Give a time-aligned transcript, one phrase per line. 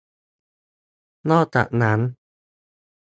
[1.31, 1.99] นอกจากนั้น